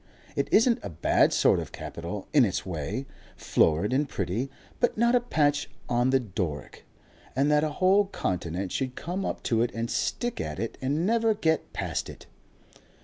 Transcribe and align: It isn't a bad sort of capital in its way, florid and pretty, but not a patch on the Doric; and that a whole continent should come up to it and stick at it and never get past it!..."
It 0.35 0.47
isn't 0.51 0.79
a 0.81 0.89
bad 0.89 1.31
sort 1.31 1.59
of 1.59 1.71
capital 1.71 2.27
in 2.33 2.43
its 2.43 2.65
way, 2.65 3.05
florid 3.37 3.93
and 3.93 4.09
pretty, 4.09 4.49
but 4.79 4.97
not 4.97 5.13
a 5.13 5.19
patch 5.19 5.69
on 5.87 6.09
the 6.09 6.19
Doric; 6.19 6.85
and 7.35 7.51
that 7.51 7.63
a 7.63 7.69
whole 7.77 8.05
continent 8.05 8.71
should 8.71 8.95
come 8.95 9.23
up 9.27 9.43
to 9.43 9.61
it 9.61 9.71
and 9.75 9.91
stick 9.91 10.41
at 10.41 10.57
it 10.57 10.75
and 10.81 11.05
never 11.05 11.35
get 11.35 11.71
past 11.71 12.09
it!..." 12.09 12.25